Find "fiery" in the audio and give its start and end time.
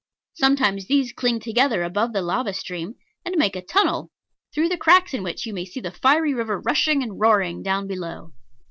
5.91-6.33